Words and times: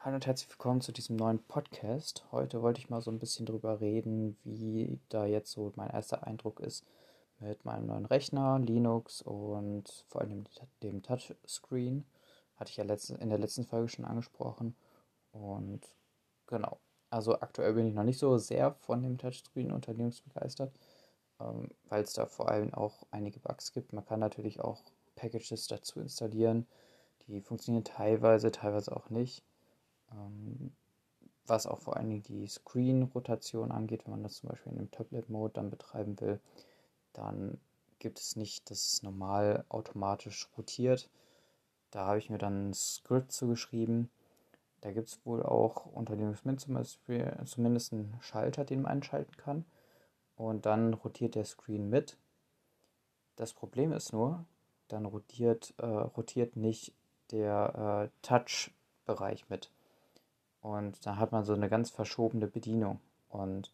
Hallo 0.00 0.14
und 0.14 0.26
herzlich 0.26 0.48
willkommen 0.48 0.80
zu 0.80 0.92
diesem 0.92 1.16
neuen 1.16 1.42
Podcast. 1.42 2.24
Heute 2.30 2.62
wollte 2.62 2.78
ich 2.78 2.88
mal 2.88 3.00
so 3.00 3.10
ein 3.10 3.18
bisschen 3.18 3.46
drüber 3.46 3.80
reden, 3.80 4.38
wie 4.44 5.00
da 5.08 5.26
jetzt 5.26 5.50
so 5.50 5.72
mein 5.74 5.90
erster 5.90 6.24
Eindruck 6.24 6.60
ist 6.60 6.86
mit 7.40 7.64
meinem 7.64 7.86
neuen 7.86 8.06
Rechner, 8.06 8.60
Linux 8.60 9.22
und 9.22 10.04
vor 10.06 10.20
allem 10.20 10.44
dem 10.84 11.02
Touchscreen. 11.02 12.04
Hatte 12.54 12.70
ich 12.70 12.76
ja 12.76 12.84
in 12.84 13.28
der 13.28 13.38
letzten 13.38 13.64
Folge 13.64 13.88
schon 13.88 14.04
angesprochen. 14.04 14.76
Und 15.32 15.80
genau, 16.46 16.78
also 17.10 17.40
aktuell 17.40 17.74
bin 17.74 17.88
ich 17.88 17.94
noch 17.94 18.04
nicht 18.04 18.20
so 18.20 18.38
sehr 18.38 18.74
von 18.74 19.02
dem 19.02 19.18
Touchscreen 19.18 19.72
unter 19.72 19.94
Linux 19.94 20.20
begeistert, 20.20 20.72
ähm, 21.40 21.70
weil 21.88 22.04
es 22.04 22.12
da 22.12 22.26
vor 22.26 22.48
allem 22.48 22.72
auch 22.72 23.04
einige 23.10 23.40
Bugs 23.40 23.72
gibt. 23.72 23.92
Man 23.92 24.06
kann 24.06 24.20
natürlich 24.20 24.60
auch 24.60 24.80
Packages 25.16 25.66
dazu 25.66 25.98
installieren. 25.98 26.68
Die 27.26 27.40
funktionieren 27.40 27.82
teilweise, 27.82 28.52
teilweise 28.52 28.96
auch 28.96 29.10
nicht. 29.10 29.42
Ähm, 30.12 30.72
was 31.46 31.66
auch 31.66 31.80
vor 31.80 31.94
Dingen 31.96 32.22
die 32.22 32.46
Screen-Rotation 32.46 33.72
angeht, 33.72 34.04
wenn 34.04 34.12
man 34.12 34.22
das 34.22 34.36
zum 34.36 34.50
Beispiel 34.50 34.72
in 34.72 34.78
einem 34.78 34.90
Tablet-Mode 34.90 35.54
dann 35.54 35.70
betreiben 35.70 36.20
will, 36.20 36.40
dann 37.14 37.58
gibt 37.98 38.18
es 38.18 38.36
nicht, 38.36 38.70
dass 38.70 38.92
es 38.92 39.02
normal 39.02 39.64
automatisch 39.68 40.48
rotiert. 40.56 41.08
Da 41.90 42.06
habe 42.06 42.18
ich 42.18 42.30
mir 42.30 42.38
dann 42.38 42.70
ein 42.70 42.74
Script 42.74 43.32
zugeschrieben. 43.32 44.10
Da 44.80 44.92
gibt 44.92 45.08
es 45.08 45.24
wohl 45.24 45.42
auch 45.42 45.86
unter 45.86 46.14
Linux 46.14 46.44
Mint 46.44 46.60
zum 46.60 46.74
Beispiel 46.74 47.36
zumindest 47.46 47.92
einen 47.92 48.16
Schalter, 48.20 48.64
den 48.64 48.82
man 48.82 48.92
einschalten 48.92 49.36
kann. 49.36 49.64
Und 50.36 50.66
dann 50.66 50.94
rotiert 50.94 51.34
der 51.34 51.44
Screen 51.44 51.88
mit. 51.88 52.16
Das 53.36 53.52
Problem 53.52 53.92
ist 53.92 54.12
nur, 54.12 54.44
dann 54.88 55.04
rotiert, 55.04 55.74
äh, 55.78 55.86
rotiert 55.86 56.56
nicht 56.56 56.92
der 57.32 58.10
äh, 58.12 58.26
Touch-Bereich 58.26 59.48
mit. 59.48 59.70
Und 60.62 61.04
da 61.06 61.16
hat 61.16 61.32
man 61.32 61.44
so 61.44 61.54
eine 61.54 61.68
ganz 61.68 61.90
verschobene 61.90 62.46
Bedienung. 62.46 63.00
Und 63.30 63.72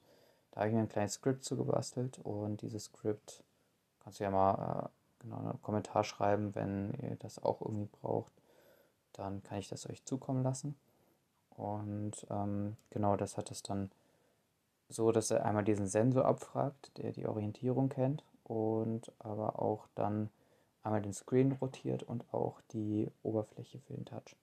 da 0.50 0.60
habe 0.60 0.68
ich 0.68 0.74
mir 0.74 0.82
ein 0.82 0.88
kleines 0.88 1.14
Skript 1.14 1.44
zugebastelt 1.44 2.20
und 2.22 2.62
dieses 2.62 2.84
Skript 2.84 3.42
kannst 4.02 4.20
du 4.20 4.24
ja 4.24 4.30
mal 4.30 4.84
äh, 4.84 5.24
genau 5.24 5.38
einen 5.38 5.62
Kommentar 5.62 6.04
schreiben, 6.04 6.54
wenn 6.54 6.92
ihr 7.02 7.16
das 7.16 7.42
auch 7.42 7.60
irgendwie 7.60 7.88
braucht. 8.00 8.32
Dann 9.14 9.42
kann 9.42 9.58
ich 9.58 9.68
das 9.68 9.88
euch 9.88 10.04
zukommen 10.04 10.42
lassen. 10.42 10.76
Und 11.56 12.26
ähm, 12.30 12.76
genau, 12.90 13.16
das 13.16 13.36
hat 13.36 13.50
es 13.50 13.62
dann 13.62 13.90
so, 14.88 15.12
dass 15.12 15.30
er 15.30 15.44
einmal 15.44 15.64
diesen 15.64 15.86
Sensor 15.86 16.24
abfragt, 16.24 16.96
der 16.98 17.12
die 17.12 17.26
Orientierung 17.26 17.88
kennt 17.88 18.24
und 18.44 19.10
aber 19.18 19.60
auch 19.60 19.86
dann 19.94 20.30
einmal 20.82 21.00
den 21.00 21.14
Screen 21.14 21.52
rotiert 21.52 22.02
und 22.02 22.32
auch 22.32 22.60
die 22.72 23.10
Oberfläche 23.22 23.78
für 23.80 23.94
den 23.94 24.04
Touch. 24.04 24.36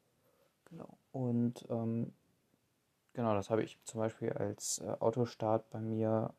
Genau. 0.69 0.89
Und 1.11 1.65
ähm, 1.69 2.13
Genau, 3.13 3.33
das 3.33 3.49
habe 3.49 3.63
ich 3.63 3.77
zum 3.83 3.99
Beispiel 3.99 4.31
als 4.33 4.79
äh, 4.79 4.95
Autostart 4.99 5.69
bei 5.69 5.79
mir 5.79 6.33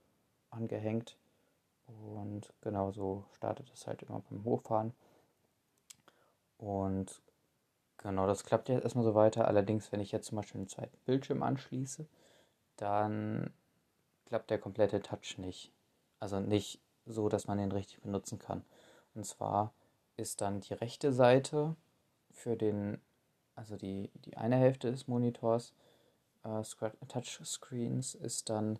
angehängt. 0.50 1.16
Und 1.86 2.52
genau 2.62 2.90
so 2.92 3.24
startet 3.32 3.70
es 3.74 3.86
halt 3.86 4.02
immer 4.02 4.20
beim 4.30 4.44
Hochfahren. 4.44 4.94
Und 6.58 7.20
genau, 7.98 8.26
das 8.26 8.44
klappt 8.44 8.68
jetzt 8.68 8.84
erstmal 8.84 9.04
so 9.04 9.14
weiter. 9.14 9.46
Allerdings, 9.48 9.92
wenn 9.92 10.00
ich 10.00 10.12
jetzt 10.12 10.28
zum 10.28 10.36
Beispiel 10.36 10.60
einen 10.60 10.68
zweiten 10.68 10.96
Bildschirm 11.04 11.42
anschließe, 11.42 12.06
dann 12.76 13.52
klappt 14.26 14.50
der 14.50 14.58
komplette 14.58 15.02
Touch 15.02 15.38
nicht. 15.38 15.72
Also 16.20 16.40
nicht 16.40 16.80
so, 17.06 17.28
dass 17.28 17.46
man 17.46 17.58
den 17.58 17.72
richtig 17.72 18.00
benutzen 18.00 18.38
kann. 18.38 18.64
Und 19.14 19.26
zwar 19.26 19.72
ist 20.16 20.40
dann 20.40 20.60
die 20.60 20.74
rechte 20.74 21.12
Seite 21.12 21.76
für 22.30 22.56
den, 22.56 23.00
also 23.56 23.76
die, 23.76 24.10
die 24.24 24.36
eine 24.36 24.56
Hälfte 24.56 24.90
des 24.90 25.08
Monitors 25.08 25.74
äh, 26.44 26.62
Touchscreens 27.08 28.14
ist 28.14 28.50
dann 28.50 28.78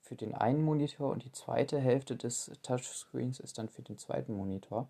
für 0.00 0.16
den 0.16 0.34
einen 0.34 0.62
Monitor 0.62 1.10
und 1.10 1.24
die 1.24 1.32
zweite 1.32 1.78
Hälfte 1.78 2.16
des 2.16 2.50
Touchscreens 2.62 3.40
ist 3.40 3.58
dann 3.58 3.68
für 3.68 3.82
den 3.82 3.98
zweiten 3.98 4.34
Monitor. 4.34 4.88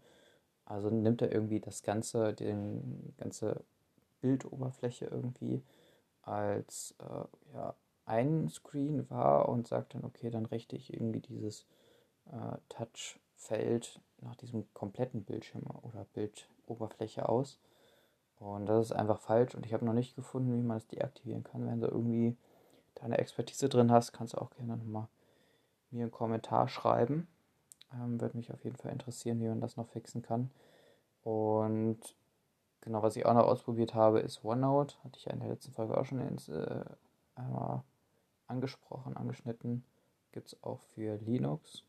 Also 0.65 0.91
nimmt 0.91 1.23
er 1.23 1.33
irgendwie 1.33 1.61
das 1.61 1.83
ganze, 1.83 2.35
den 2.35 3.15
ganze 3.17 3.65
Bildoberfläche 4.21 5.07
irgendwie 5.07 5.63
als 6.23 6.95
äh, 7.01 7.55
ja, 7.55 7.75
ein 8.05 8.49
Screen 8.49 9.09
wahr 9.11 9.49
und 9.49 9.67
sagt 9.67 9.95
dann, 9.95 10.05
okay, 10.05 10.31
dann 10.31 10.47
richte 10.47 10.77
ich 10.77 10.93
irgendwie 10.93 11.21
dieses 11.21 11.67
äh, 12.27 12.59
Touchfeld 12.69 14.01
nach 14.21 14.37
diesem 14.37 14.73
kompletten 14.75 15.25
Bildschirm 15.25 15.65
oder 15.83 16.07
Bildoberfläche 16.13 17.29
aus. 17.29 17.59
Und 18.39 18.67
das 18.67 18.87
ist 18.87 18.93
einfach 18.93 19.19
falsch 19.19 19.55
und 19.55 19.67
ich 19.67 19.73
habe 19.73 19.85
noch 19.85 19.93
nicht 19.93 20.15
gefunden, 20.15 20.53
wie 20.53 20.63
man 20.63 20.77
das 20.77 20.87
deaktivieren 20.87 21.43
kann. 21.43 21.67
Wenn 21.67 21.81
du 21.81 21.89
irgendwie 21.89 22.37
deine 22.95 23.19
Expertise 23.19 23.69
drin 23.69 23.91
hast, 23.91 24.13
kannst 24.13 24.35
du 24.35 24.39
auch 24.39 24.51
gerne 24.51 24.77
nochmal 24.77 25.09
mir 25.91 26.03
einen 26.03 26.13
Kommentar 26.13 26.69
schreiben. 26.69 27.27
Ähm, 27.93 28.21
Würde 28.21 28.37
mich 28.37 28.53
auf 28.53 28.63
jeden 28.65 28.77
Fall 28.77 28.93
interessieren, 28.93 29.41
wie 29.41 29.49
man 29.49 29.61
das 29.61 29.77
noch 29.77 29.89
fixen 29.89 30.23
kann. 30.23 30.51
Und 31.25 31.99
genau, 32.81 33.03
was 33.03 33.17
ich 33.17 33.27
auch 33.27 33.35
noch 33.35 33.47
ausprobiert 33.47 33.95
habe, 33.95 34.21
ist 34.21 34.45
OneNote. 34.45 34.95
Hatte 35.03 35.19
ich 35.19 35.25
ja 35.25 35.33
in 35.33 35.41
der 35.41 35.49
letzten 35.49 35.73
Folge 35.73 35.97
auch 35.97 36.05
schon 36.05 36.21
ins, 36.21 36.49
äh, 36.49 36.85
einmal 37.35 37.83
angesprochen, 38.47 39.17
angeschnitten. 39.17 39.85
Gibt 40.33 40.49
es 40.49 40.63
auch 40.63 40.81
für 40.95 41.17
Linux 41.17 41.83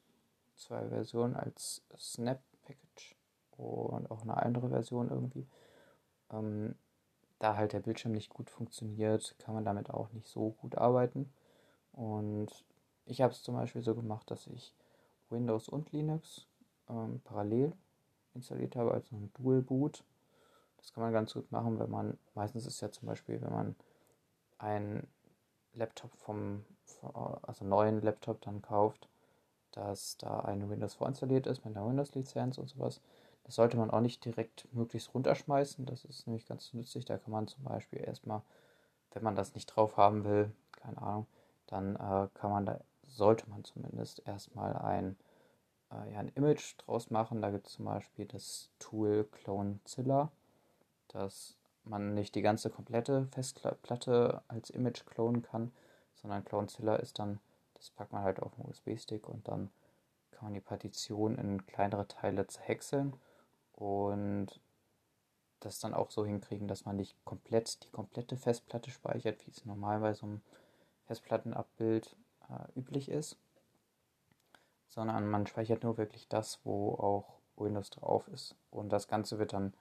zwei 0.55 0.87
Versionen 0.87 1.35
als 1.35 1.81
Snap 1.97 2.41
Package 2.63 3.15
und 3.57 4.11
auch 4.11 4.21
eine 4.21 4.37
andere 4.37 4.69
Version 4.69 5.09
irgendwie. 5.09 5.45
Ähm, 6.31 6.75
da 7.39 7.55
halt 7.55 7.73
der 7.73 7.79
Bildschirm 7.79 8.11
nicht 8.11 8.29
gut 8.29 8.49
funktioniert, 8.49 9.35
kann 9.39 9.53
man 9.53 9.63
damit 9.65 9.89
auch 9.89 10.11
nicht 10.11 10.27
so 10.27 10.51
gut 10.61 10.77
arbeiten. 10.77 11.31
Und 11.93 12.49
ich 13.05 13.21
habe 13.21 13.33
es 13.33 13.43
zum 13.43 13.55
Beispiel 13.55 13.81
so 13.81 13.95
gemacht, 13.95 14.29
dass 14.29 14.47
ich 14.47 14.73
Windows 15.29 15.69
und 15.69 15.91
Linux 15.91 16.47
ähm, 16.89 17.21
parallel 17.23 17.73
installiert 18.33 18.75
habe, 18.75 18.93
also 18.93 19.15
ein 19.15 19.31
Dual 19.33 19.61
Boot. 19.61 20.03
Das 20.77 20.93
kann 20.93 21.03
man 21.03 21.13
ganz 21.13 21.33
gut 21.33 21.51
machen, 21.51 21.79
wenn 21.79 21.89
man, 21.89 22.17
meistens 22.35 22.65
ist 22.65 22.81
ja 22.81 22.91
zum 22.91 23.07
Beispiel, 23.07 23.41
wenn 23.41 23.51
man 23.51 23.75
einen 24.57 25.07
Laptop 25.73 26.11
vom, 26.15 26.65
also 27.43 27.65
neuen 27.65 28.01
Laptop 28.01 28.41
dann 28.41 28.61
kauft, 28.61 29.07
dass 29.71 30.17
da 30.17 30.39
ein 30.41 30.69
Windows 30.69 30.95
vorinstalliert 30.95 31.47
ist 31.47 31.63
mit 31.65 31.75
einer 31.75 31.87
Windows-Lizenz 31.87 32.57
und 32.57 32.69
sowas. 32.69 33.01
Das 33.49 33.55
sollte 33.55 33.77
man 33.77 33.89
auch 33.89 34.01
nicht 34.01 34.23
direkt 34.25 34.71
möglichst 34.75 35.11
runterschmeißen. 35.15 35.83
Das 35.87 36.05
ist 36.05 36.27
nämlich 36.27 36.45
ganz 36.45 36.71
nützlich. 36.75 37.05
Da 37.05 37.17
kann 37.17 37.31
man 37.31 37.47
zum 37.47 37.63
Beispiel 37.63 37.99
erstmal, 37.99 38.43
wenn 39.11 39.23
man 39.23 39.35
das 39.35 39.55
nicht 39.55 39.65
drauf 39.65 39.97
haben 39.97 40.23
will, 40.23 40.51
keine 40.71 41.01
Ahnung, 41.01 41.25
dann 41.65 41.95
äh, 41.95 42.27
kann 42.35 42.51
man 42.51 42.67
da, 42.67 42.79
sollte 43.07 43.49
man 43.49 43.63
zumindest 43.63 44.21
erstmal 44.27 44.75
ein, 44.75 45.17
äh, 45.91 46.13
ja, 46.13 46.19
ein 46.19 46.31
Image 46.35 46.75
draus 46.77 47.09
machen. 47.09 47.41
Da 47.41 47.49
gibt 47.49 47.65
es 47.65 47.73
zum 47.73 47.85
Beispiel 47.85 48.27
das 48.27 48.69
Tool 48.77 49.27
CloneZilla, 49.31 50.31
dass 51.07 51.57
man 51.85 52.13
nicht 52.13 52.35
die 52.35 52.43
ganze 52.43 52.69
komplette 52.69 53.29
Festplatte 53.31 54.43
als 54.47 54.69
Image 54.69 55.07
klonen 55.07 55.41
kann, 55.41 55.71
sondern 56.13 56.45
CloneZilla 56.45 56.97
ist 56.97 57.17
dann, 57.17 57.39
das 57.73 57.89
packt 57.89 58.13
man 58.13 58.21
halt 58.21 58.43
auf 58.43 58.53
einen 58.59 58.69
USB-Stick 58.69 59.27
und 59.27 59.47
dann 59.47 59.71
kann 60.29 60.43
man 60.43 60.53
die 60.53 60.61
Partition 60.61 61.35
in 61.39 61.65
kleinere 61.65 62.07
Teile 62.07 62.45
zerhäckseln 62.45 63.15
und 63.79 64.47
das 65.61 65.79
dann 65.79 65.93
auch 65.93 66.11
so 66.11 66.25
hinkriegen, 66.25 66.67
dass 66.67 66.85
man 66.85 66.95
nicht 66.95 67.15
komplett 67.25 67.83
die 67.83 67.89
komplette 67.89 68.37
Festplatte 68.37 68.91
speichert, 68.91 69.45
wie 69.45 69.51
es 69.51 69.65
normalerweise 69.65 70.25
im 70.25 70.41
Festplattenabbild 71.05 72.15
äh, 72.49 72.79
üblich 72.79 73.09
ist, 73.09 73.37
sondern 74.87 75.27
man 75.29 75.47
speichert 75.47 75.83
nur 75.83 75.97
wirklich 75.97 76.27
das, 76.27 76.59
wo 76.63 76.93
auch 76.93 77.39
Windows 77.57 77.89
drauf 77.89 78.27
ist. 78.29 78.55
Und 78.69 78.89
das 78.89 79.07
Ganze 79.07 79.39
wird 79.39 79.53
dann 79.53 79.73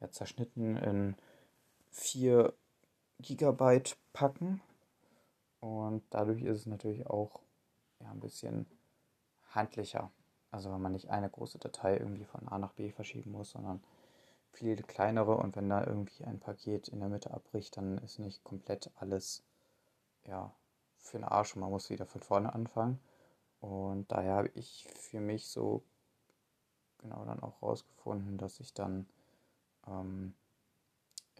ja, 0.00 0.10
zerschnitten 0.10 0.76
in 0.76 1.16
4 1.90 2.52
Gigabyte 3.20 3.96
Packen 4.12 4.60
und 5.60 6.02
dadurch 6.10 6.42
ist 6.42 6.58
es 6.58 6.66
natürlich 6.66 7.06
auch 7.06 7.40
ja, 8.00 8.10
ein 8.10 8.20
bisschen 8.20 8.66
handlicher. 9.50 10.10
Also 10.54 10.72
wenn 10.72 10.80
man 10.80 10.92
nicht 10.92 11.10
eine 11.10 11.28
große 11.28 11.58
Datei 11.58 11.96
irgendwie 11.96 12.24
von 12.24 12.46
A 12.46 12.58
nach 12.58 12.74
B 12.74 12.92
verschieben 12.92 13.32
muss, 13.32 13.50
sondern 13.50 13.82
viele 14.52 14.84
kleinere 14.84 15.36
und 15.36 15.56
wenn 15.56 15.68
da 15.68 15.84
irgendwie 15.84 16.22
ein 16.22 16.38
Paket 16.38 16.86
in 16.86 17.00
der 17.00 17.08
Mitte 17.08 17.32
abbricht, 17.32 17.76
dann 17.76 17.98
ist 17.98 18.20
nicht 18.20 18.44
komplett 18.44 18.88
alles 18.94 19.42
ja, 20.24 20.54
für 20.96 21.18
den 21.18 21.24
Arsch 21.24 21.56
und 21.56 21.60
man 21.62 21.70
muss 21.70 21.90
wieder 21.90 22.06
von 22.06 22.20
vorne 22.20 22.54
anfangen. 22.54 23.00
Und 23.60 24.12
daher 24.12 24.34
habe 24.34 24.50
ich 24.54 24.86
für 24.94 25.18
mich 25.18 25.48
so 25.48 25.82
genau 26.98 27.24
dann 27.24 27.40
auch 27.40 27.60
rausgefunden, 27.60 28.38
dass 28.38 28.60
ich 28.60 28.72
dann 28.74 29.08
ähm, 29.88 30.34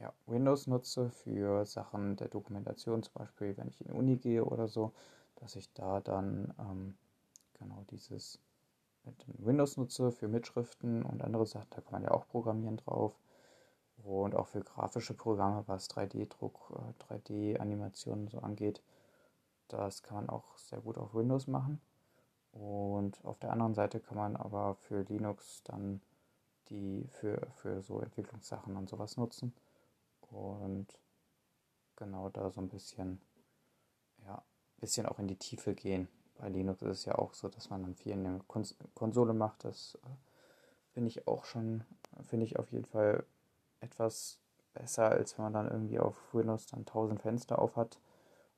ja, 0.00 0.12
Windows 0.26 0.66
nutze 0.66 1.10
für 1.10 1.64
Sachen 1.66 2.16
der 2.16 2.30
Dokumentation, 2.30 3.04
zum 3.04 3.14
Beispiel 3.14 3.56
wenn 3.58 3.68
ich 3.68 3.80
in 3.80 3.86
die 3.86 3.96
Uni 3.96 4.16
gehe 4.16 4.44
oder 4.44 4.66
so, 4.66 4.92
dass 5.36 5.54
ich 5.54 5.72
da 5.72 6.00
dann 6.00 6.52
ähm, 6.58 6.96
genau 7.60 7.84
dieses 7.92 8.40
Windows 9.26 9.76
nutze 9.76 10.12
für 10.12 10.28
Mitschriften 10.28 11.02
und 11.02 11.22
andere 11.22 11.46
Sachen. 11.46 11.68
Da 11.70 11.80
kann 11.80 11.92
man 11.92 12.02
ja 12.04 12.10
auch 12.10 12.26
programmieren 12.28 12.76
drauf. 12.76 13.18
Und 14.02 14.34
auch 14.34 14.48
für 14.48 14.60
grafische 14.60 15.14
Programme, 15.14 15.64
was 15.66 15.88
3D-Druck, 15.90 16.94
3D-Animationen 17.08 18.28
so 18.28 18.40
angeht, 18.40 18.82
das 19.68 20.02
kann 20.02 20.16
man 20.16 20.28
auch 20.28 20.58
sehr 20.58 20.80
gut 20.80 20.98
auf 20.98 21.14
Windows 21.14 21.46
machen. 21.46 21.80
Und 22.52 23.24
auf 23.24 23.38
der 23.38 23.50
anderen 23.52 23.74
Seite 23.74 24.00
kann 24.00 24.16
man 24.16 24.36
aber 24.36 24.74
für 24.74 25.02
Linux 25.02 25.62
dann 25.64 26.00
die 26.68 27.06
für, 27.08 27.46
für 27.56 27.82
so 27.82 28.00
Entwicklungssachen 28.00 28.76
und 28.76 28.88
sowas 28.88 29.16
nutzen. 29.16 29.54
Und 30.30 30.98
genau 31.96 32.28
da 32.28 32.50
so 32.50 32.60
ein 32.60 32.68
bisschen, 32.68 33.20
ja, 34.24 34.42
bisschen 34.78 35.06
auch 35.06 35.18
in 35.18 35.28
die 35.28 35.38
Tiefe 35.38 35.74
gehen. 35.74 36.08
Bei 36.38 36.48
Linux 36.48 36.82
ist 36.82 36.98
es 36.98 37.04
ja 37.04 37.16
auch 37.16 37.34
so, 37.34 37.48
dass 37.48 37.70
man 37.70 37.82
dann 37.82 37.94
viel 37.94 38.12
in 38.12 38.24
der 38.24 38.40
Kons 38.48 38.76
Konsole 38.94 39.34
macht. 39.34 39.64
Das 39.64 39.98
äh, 40.04 40.08
finde 40.92 41.08
ich 41.08 41.26
auch 41.26 41.44
schon, 41.44 41.84
finde 42.22 42.46
ich 42.46 42.58
auf 42.58 42.72
jeden 42.72 42.86
Fall 42.86 43.24
etwas 43.80 44.38
besser, 44.72 45.10
als 45.10 45.38
wenn 45.38 45.44
man 45.44 45.52
dann 45.52 45.70
irgendwie 45.70 45.98
auf 45.98 46.16
Windows 46.32 46.66
dann 46.66 46.80
1000 46.80 47.20
Fenster 47.20 47.58
auf 47.58 47.76
hat, 47.76 47.98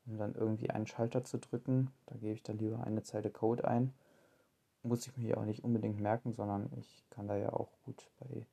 um 0.07 0.17
dann 0.17 0.35
irgendwie 0.35 0.71
einen 0.71 0.87
Schalter 0.87 1.25
zu 1.25 1.39
drücken. 1.39 1.93
Da 2.07 2.17
gebe 2.17 2.33
ich 2.33 2.43
dann 2.43 2.59
lieber 2.59 2.83
eine 2.85 3.03
Zeile 3.03 3.31
Code 3.31 3.67
ein. 3.67 3.93
Muss 4.83 5.07
ich 5.07 5.17
mir 5.17 5.25
hier 5.25 5.39
auch 5.39 5.45
nicht 5.45 5.65
unbedingt 5.65 6.01
merken, 6.01 6.33
sondern 6.33 6.71
ich 6.79 7.05
kann 7.11 7.27
da 7.27 7.37
ja 7.37 7.53
auch 7.53 7.71
gut 7.85 8.09
bei 8.21 8.47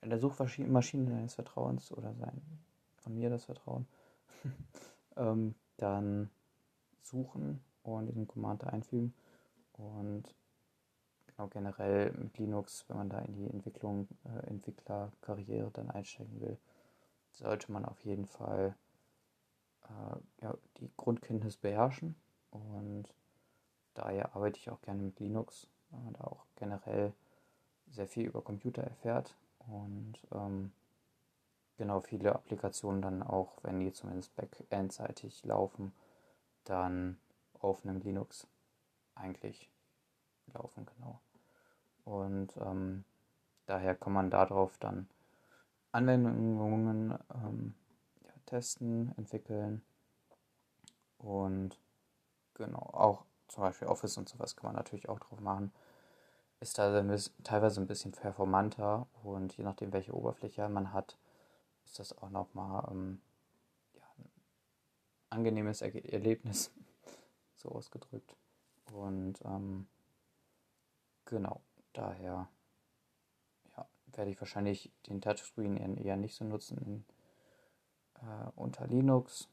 einer 0.00 0.18
Suchmaschine 0.18 1.10
deines 1.10 1.34
Vertrauens 1.34 1.92
oder 1.92 2.14
sein, 2.14 2.40
von 2.96 3.14
mir 3.14 3.30
das 3.30 3.44
Vertrauen, 3.44 3.86
ähm, 5.16 5.54
dann 5.76 6.30
suchen 7.02 7.60
und 7.96 8.06
diesen 8.06 8.28
Command 8.28 8.64
einfügen. 8.64 9.14
Und 9.74 10.34
genau 11.26 11.48
generell 11.48 12.12
mit 12.12 12.36
Linux, 12.38 12.84
wenn 12.88 12.96
man 12.96 13.08
da 13.08 13.20
in 13.20 13.34
die 13.34 13.48
Entwicklung, 13.48 14.08
äh, 14.24 14.46
Entwicklerkarriere 14.48 15.70
dann 15.72 15.90
einsteigen 15.90 16.40
will, 16.40 16.58
sollte 17.32 17.70
man 17.72 17.84
auf 17.84 18.04
jeden 18.04 18.26
Fall 18.26 18.74
äh, 19.84 20.42
ja, 20.42 20.54
die 20.78 20.90
Grundkenntnis 20.96 21.56
beherrschen. 21.56 22.16
Und 22.50 23.14
daher 23.94 24.34
arbeite 24.34 24.58
ich 24.58 24.70
auch 24.70 24.80
gerne 24.82 25.02
mit 25.02 25.20
Linux, 25.20 25.68
weil 25.90 26.00
man 26.00 26.14
da 26.14 26.24
auch 26.24 26.44
generell 26.56 27.12
sehr 27.90 28.06
viel 28.06 28.26
über 28.26 28.42
Computer 28.42 28.82
erfährt 28.82 29.34
und 29.58 30.14
ähm, 30.32 30.72
genau 31.76 32.00
viele 32.00 32.34
Applikationen 32.34 33.02
dann 33.02 33.22
auch, 33.22 33.58
wenn 33.62 33.80
die 33.80 33.92
zumindest 33.92 34.34
backend-seitig 34.36 35.44
laufen, 35.44 35.92
dann 36.64 37.18
auf 37.60 37.84
einem 37.84 38.00
Linux 38.00 38.46
eigentlich 39.14 39.70
laufen, 40.54 40.86
genau. 40.86 41.20
Und 42.04 42.56
ähm, 42.58 43.04
daher 43.66 43.94
kann 43.94 44.12
man 44.12 44.30
darauf 44.30 44.78
dann 44.78 45.08
Anwendungen 45.92 47.18
ähm, 47.34 47.74
ja, 48.22 48.30
testen, 48.46 49.12
entwickeln 49.16 49.82
und 51.18 51.78
genau, 52.54 52.78
auch 52.78 53.24
zum 53.48 53.62
Beispiel 53.62 53.88
Office 53.88 54.16
und 54.18 54.28
sowas 54.28 54.56
kann 54.56 54.68
man 54.68 54.76
natürlich 54.76 55.08
auch 55.08 55.18
drauf 55.18 55.40
machen. 55.40 55.72
Ist 56.60 56.78
da 56.78 57.04
teilweise 57.44 57.80
ein 57.80 57.86
bisschen 57.86 58.12
performanter 58.12 59.06
und 59.22 59.56
je 59.56 59.64
nachdem, 59.64 59.92
welche 59.92 60.14
Oberfläche 60.14 60.68
man 60.68 60.92
hat, 60.92 61.16
ist 61.84 61.98
das 61.98 62.16
auch 62.18 62.30
nochmal 62.30 62.86
ähm, 62.90 63.20
ja, 63.94 64.02
ein 64.18 64.30
angenehmes 65.30 65.82
Erlebnis, 65.82 66.72
so 67.58 67.70
ausgedrückt. 67.70 68.36
Und 68.92 69.40
ähm, 69.44 69.86
genau, 71.24 71.60
daher 71.92 72.48
ja, 73.76 73.86
werde 74.06 74.30
ich 74.30 74.40
wahrscheinlich 74.40 74.90
den 75.08 75.20
Touchscreen 75.20 75.96
eher 75.96 76.16
nicht 76.16 76.34
so 76.34 76.44
nutzen 76.44 76.78
in, 76.78 77.04
äh, 78.26 78.50
unter 78.56 78.86
Linux. 78.86 79.48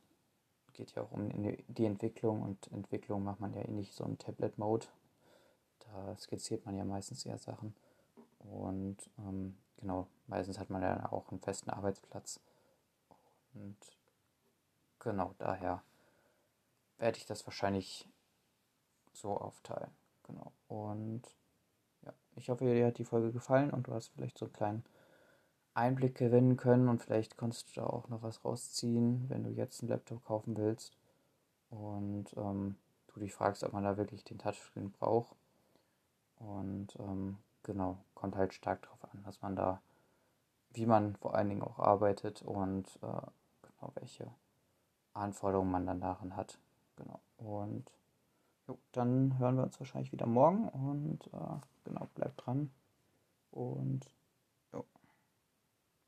Geht 0.74 0.94
ja 0.94 1.04
auch 1.04 1.12
um 1.12 1.30
die 1.68 1.86
Entwicklung 1.86 2.42
und 2.42 2.72
Entwicklung 2.72 3.24
macht 3.24 3.40
man 3.40 3.54
ja 3.54 3.62
eh 3.62 3.72
nicht 3.72 3.94
so 3.94 4.04
im 4.04 4.18
Tablet-Mode. 4.18 4.88
Da 5.80 6.18
skizziert 6.18 6.66
man 6.66 6.76
ja 6.76 6.84
meistens 6.84 7.26
eher 7.26 7.38
Sachen. 7.38 7.76
Und 8.40 8.98
ähm, 9.20 9.58
genau, 9.78 10.08
meistens 10.28 10.60
hat 10.60 10.70
man 10.70 10.82
ja 10.82 11.12
auch 11.12 11.32
einen 11.32 11.40
festen 11.40 11.70
Arbeitsplatz. 11.70 12.42
Und 13.54 13.78
genau 15.00 15.34
daher 15.38 15.82
werde 16.98 17.18
ich 17.18 17.26
das 17.26 17.46
wahrscheinlich 17.46 18.08
so 19.14 19.38
aufteilen. 19.38 19.92
Genau. 20.24 20.52
Und 20.68 21.24
ja, 22.04 22.14
ich 22.36 22.50
hoffe, 22.50 22.66
dir 22.66 22.88
hat 22.88 22.98
die 22.98 23.06
Folge 23.06 23.32
gefallen 23.32 23.72
und 23.72 23.88
du 23.88 23.94
hast 23.94 24.10
vielleicht 24.10 24.38
so 24.38 24.46
einen 24.46 24.54
kleinen 24.54 24.84
Einblick 25.74 26.16
gewinnen 26.16 26.58
können 26.58 26.88
und 26.88 27.02
vielleicht 27.02 27.38
konntest 27.38 27.76
du 27.76 27.82
da 27.82 27.88
auch 27.88 28.08
noch 28.08 28.24
was 28.24 28.44
rausziehen, 28.46 29.30
wenn 29.30 29.44
du 29.44 29.50
jetzt 29.50 29.82
einen 29.82 29.90
Laptop 29.90 30.24
kaufen 30.24 30.56
willst 30.58 30.98
und 31.70 32.34
ähm, 32.38 32.78
du 33.14 33.20
dich 33.20 33.34
fragst, 33.34 33.64
ob 33.64 33.74
man 33.74 33.84
da 33.84 33.98
wirklich 33.98 34.24
den 34.24 34.38
Touchscreen 34.38 34.92
braucht. 34.92 35.36
Und 36.38 36.96
ähm, 37.00 37.38
genau, 37.64 37.98
kommt 38.14 38.36
halt 38.36 38.54
stark 38.54 38.84
darauf 38.84 39.04
an, 39.14 39.24
dass 39.24 39.42
man 39.42 39.56
da, 39.56 39.82
wie 40.72 40.86
man 40.86 41.16
vor 41.16 41.36
allen 41.36 41.50
Dingen 41.50 41.62
auch 41.62 41.80
arbeitet 41.80 42.42
und 42.42 42.88
äh, 43.02 43.22
genau 43.62 43.92
welche 43.96 44.32
Anforderungen 45.14 45.72
man 45.72 45.86
dann 45.86 46.02
darin 46.02 46.36
hat. 46.36 46.58
Genau. 46.96 47.22
Und 47.38 47.92
jo, 48.68 48.78
dann 48.92 49.38
hören 49.38 49.58
wir 49.58 49.64
uns 49.64 49.80
wahrscheinlich 49.80 50.12
wieder 50.12 50.26
morgen 50.26 50.70
und 50.70 51.28
äh, 51.28 51.60
genau, 51.84 52.08
bleibt 52.16 52.46
dran 52.46 52.72
und 53.52 54.10